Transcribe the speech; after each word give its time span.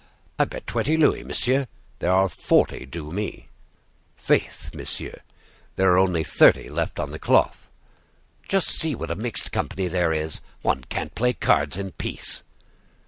"I 0.39 0.45
bet 0.45 0.65
twenty 0.65 0.97
louis, 0.97 1.23
monsieur; 1.23 1.67
there 1.99 2.11
are 2.11 2.27
forty 2.27 2.87
due 2.87 3.11
me." 3.11 3.49
"Faith, 4.15 4.71
monsieur; 4.73 5.19
there 5.75 5.91
are 5.91 5.99
only 5.99 6.23
thirty 6.23 6.69
left 6.71 6.99
on 6.99 7.11
the 7.11 7.19
cloth." 7.19 7.71
"Just 8.49 8.69
see 8.71 8.95
what 8.95 9.11
a 9.11 9.15
mixed 9.15 9.51
company 9.51 9.87
there 9.87 10.11
is! 10.11 10.41
One 10.63 10.85
can't 10.85 11.13
play 11.13 11.33
cards 11.33 11.77
in 11.77 11.91
peace." 11.91 12.41